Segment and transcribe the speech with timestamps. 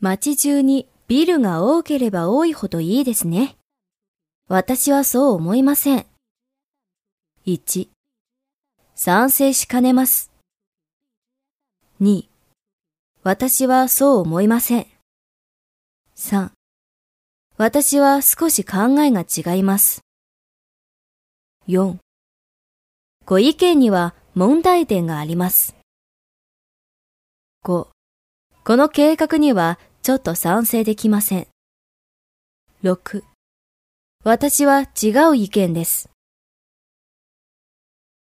[0.00, 3.56] 街中にビルが多ければ多いほどいいですね。
[4.46, 6.06] 私はそう思いません。
[7.46, 7.88] 1、
[8.94, 10.30] 賛成しかねます。
[12.00, 12.26] 2、
[13.24, 14.86] 私はそう思いません。
[16.14, 16.52] 3、
[17.56, 20.02] 私は少し考えが違います。
[21.66, 21.96] 4、
[23.24, 25.74] ご意見には問題点があります。
[27.64, 27.88] 5、
[28.64, 31.46] この計画にはちょっと賛成できません。
[32.82, 33.22] 6、
[34.24, 36.10] 私は違う意見です。